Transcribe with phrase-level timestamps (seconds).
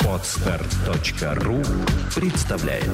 [0.00, 1.62] Подстер.ру
[2.14, 2.84] представляет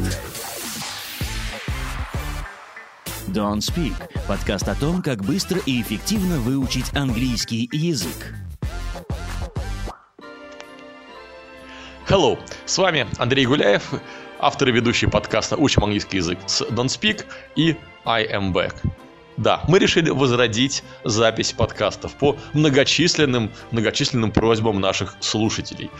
[3.29, 3.95] Don't Speak–
[4.29, 8.35] подкаст о том, как быстро и эффективно выучить английский язык.
[12.09, 13.93] Hello, с вами Андрей Гуляев,
[14.41, 18.75] автор и ведущий подкаста «Учим английский язык» с Don't Speak и I Am Back.
[19.41, 25.91] Да, мы решили возродить запись подкастов по многочисленным, многочисленным просьбам наших слушателей.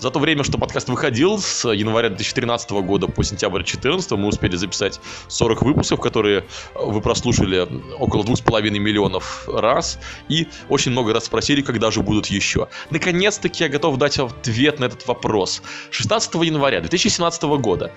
[0.00, 4.56] За то время, что подкаст выходил с января 2013 года по сентябрь 2014, мы успели
[4.56, 7.68] записать 40 выпусков, которые вы прослушали
[8.00, 12.66] около 2,5 миллионов раз, и очень много раз спросили, когда же будут еще.
[12.90, 15.62] Наконец-таки я готов дать ответ на этот вопрос.
[15.92, 17.92] 16 января 2017 года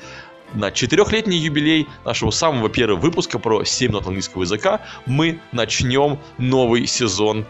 [0.53, 6.87] на четырехлетний юбилей нашего самого первого выпуска про 7 нот английского языка мы начнем новый
[6.87, 7.45] сезон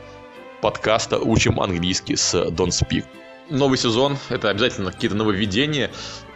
[0.61, 3.05] подкаста «Учим английский» с Don't Speak.
[3.49, 5.91] Новый сезон— это обязательно какие-то нововведения,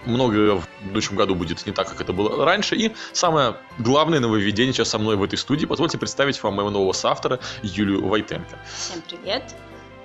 [0.06, 2.76] многое в будущем году будет не так, как это было раньше.
[2.76, 5.66] И самое главное нововведение сейчас со мной в этой студии.
[5.66, 8.60] Позвольте представить вам моего нового соавтора Юлию Войтенко.
[8.68, 9.56] Всем привет.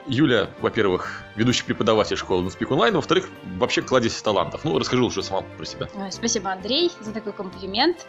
[0.06, 4.64] Юля, во-первых, ведущий преподаватель школы Speak Online, во-вторых, вообще кладезь талантов.
[4.64, 5.88] Ну, расскажи лучше сама про себя.
[6.10, 8.06] Спасибо, Андрей, за такой комплимент.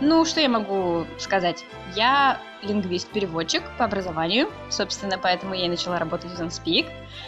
[0.00, 1.64] Ну, что я могу сказать?
[1.94, 6.86] Я лингвист-переводчик по образованию, собственно, поэтому я и начала работать в OnSpeak.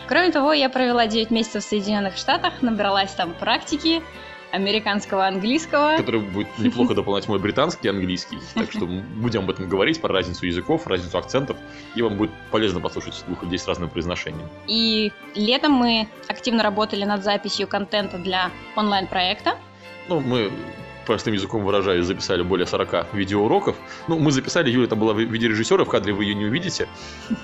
[0.09, 4.03] Кроме того, я провела 9 месяцев в Соединенных Штатах, набралась там практики,
[4.53, 5.97] американского английского.
[5.97, 8.39] Который будет неплохо дополнять мой британский английский.
[8.55, 11.57] Так что будем об этом говорить, про разницу языков, разницу акцентов.
[11.95, 14.49] И вам будет полезно послушать двух людей с разным произношением.
[14.67, 19.57] И летом мы активно работали над записью контента для онлайн-проекта.
[20.09, 20.51] Ну, мы
[21.07, 23.77] простым языком выражаясь, записали более 40 видеоуроков.
[24.09, 26.89] Ну, мы записали, Юля там была в виде режиссера, в кадре вы ее не увидите.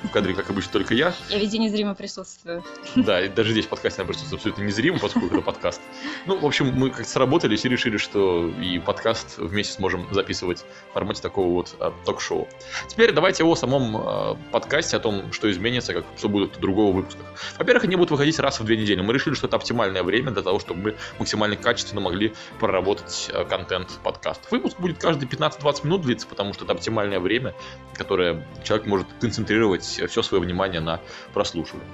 [0.03, 1.15] В кадре, как обычно, только я.
[1.31, 2.65] Я везде незримо присутствую.
[2.97, 5.81] Да, и даже здесь в подкасте она присутствует абсолютно незримо, поскольку это подкаст.
[6.27, 10.95] Ну, в общем, мы как-то сработались и решили, что и подкаст вместе сможем записывать в
[10.95, 12.49] формате такого вот а, ток-шоу.
[12.89, 16.95] Теперь давайте о самом а, подкасте, о том, что изменится, как что будет в другого
[16.95, 17.25] выпусках.
[17.59, 19.01] Во-первых, они будут выходить раз в две недели.
[19.01, 23.99] Мы решили, что это оптимальное время для того, чтобы мы максимально качественно могли проработать контент
[24.03, 24.51] подкастов.
[24.51, 27.55] Выпуск будет каждые 15-20 минут длиться, потому что это оптимальное время,
[27.93, 31.01] которое человек может концентрировать все свое внимание на
[31.35, 31.87] прослушивании.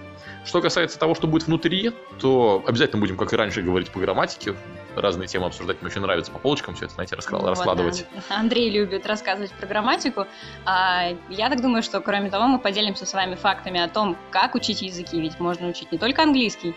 [0.44, 4.54] Что касается того, что будет внутри, то обязательно будем, как и раньше, говорить по грамматике.
[4.96, 8.06] Разные темы обсуждать мне очень нравится по полочкам все это, знаете, раскла- Вот, раскладывать.
[8.28, 8.36] да.
[8.36, 10.26] Андрей любит рассказывать про грамматику.
[10.64, 14.54] А я так думаю, что кроме того, мы поделимся с вами фактами о том, как
[14.54, 15.20] учить языки.
[15.20, 16.74] Ведь можно учить не только английский,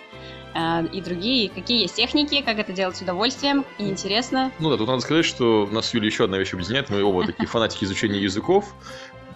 [0.53, 4.51] а, и другие, какие есть техники, как это делать с удовольствием и интересно.
[4.59, 6.89] Ну да, тут надо сказать, что нас с Юлей еще одна вещь объединяет.
[6.89, 8.75] Мы оба такие фанатики изучения языков.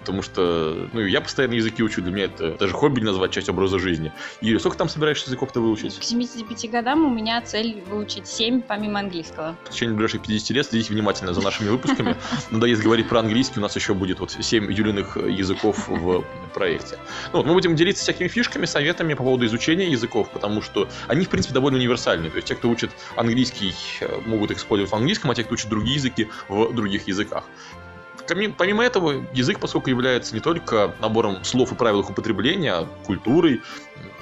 [0.05, 3.79] Потому что, ну, я постоянно языки учу, для меня это даже хобби назвать, часть образа
[3.79, 4.13] жизни.
[4.39, 5.97] Юля, сколько там собираешься языков-то выучить?
[5.97, 9.57] К 75 годам у меня цель выучить 7 помимо английского.
[9.66, 12.16] В течение ближайших 50 лет следите внимательно за нашими выпусками.
[12.51, 16.23] Надоест говорить про английский, у нас еще будет вот 7 Юлиных языков в
[16.53, 16.99] проекте.
[17.33, 21.25] Ну, вот мы будем делиться всякими фишками, советами по поводу изучения языков, потому что они,
[21.25, 22.29] в принципе, довольно универсальны.
[22.29, 25.69] То есть те, кто учит английский, э, могут использовать в английском, а те, кто учит
[25.69, 27.45] другие языки, в других языках.
[28.27, 33.61] Помимо этого, язык, поскольку является не только набором слов и правил их употребления, а культурой,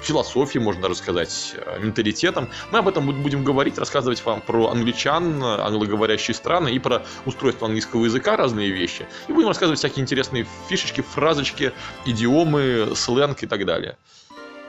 [0.02, 4.68] философией, можно даже сказать, э, менталитетом, мы об этом буд- будем говорить, рассказывать вам про
[4.68, 9.06] англичан, англоговорящие страны и про устройство английского языка, разные вещи.
[9.28, 11.72] И будем рассказывать всякие интересные фишечки, фразочки,
[12.04, 13.96] идиомы, сленг и так далее.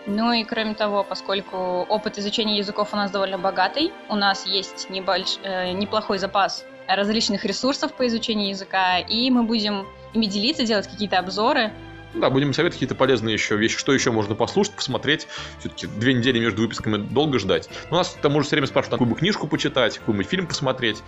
[0.07, 1.57] Ну и кроме того, поскольку
[1.89, 7.45] опыт изучения языков у нас довольно богатый, у нас есть небольш- э, неплохой запас различных
[7.45, 11.71] ресурсов по изучению языка, и мы будем ими делиться, делать какие-то обзоры.
[12.13, 15.27] Да, будем советовать какие-то полезные еще вещи, что еще можно послушать, посмотреть.
[15.59, 17.69] Все-таки две недели между выпусками долго ждать.
[17.91, 21.03] Но нас там уже все время спрашивают, какую бы книжку почитать, какой бы фильм посмотреть.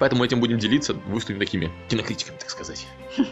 [0.00, 2.86] Поэтому этим будем делиться, выступим такими кинокритиками, так сказать.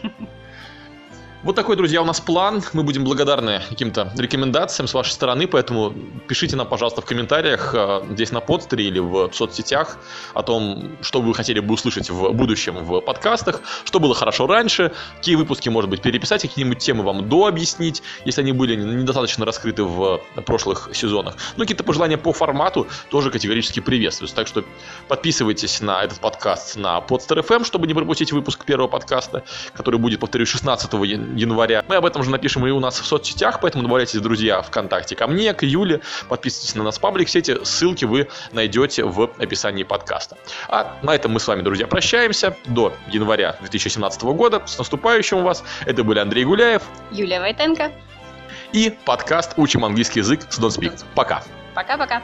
[1.41, 2.61] Вот такой, друзья, у нас план.
[2.73, 5.93] Мы будем благодарны каким-то рекомендациям с вашей стороны, поэтому
[6.27, 9.99] пишите нам, пожалуйста, в комментариях э, здесь на подстере или в соцсетях
[10.33, 14.91] о том, что вы хотели бы услышать в будущем в подкастах, что было хорошо раньше,
[15.15, 20.19] какие выпуски, может быть, переписать, какие-нибудь темы вам дообъяснить, если они были недостаточно раскрыты в
[20.45, 21.37] прошлых сезонах.
[21.55, 24.35] Ну, какие-то пожелания по формату тоже категорически приветствуются.
[24.35, 24.65] Так что
[25.07, 30.19] подписывайтесь на этот подкаст на Podster FM, чтобы не пропустить выпуск первого подкаста, который будет,
[30.19, 30.91] повторюсь, 16
[31.35, 31.83] января.
[31.87, 35.27] Мы об этом же напишем и у нас в соцсетях, поэтому добавляйтесь, друзья, ВКонтакте ко
[35.27, 40.37] мне, к Юле, подписывайтесь на нас в паблик сети, ссылки вы найдете в описании подкаста.
[40.67, 44.61] А на этом мы с вами, друзья, прощаемся до января 2017 года.
[44.65, 45.63] С наступающим вас.
[45.85, 47.91] Это были Андрей Гуляев Юлия Войтенко.
[48.73, 51.03] и подкаст «Учим английский язык с Don't Speak».
[51.15, 51.43] Пока!
[51.73, 52.21] Пока-пока.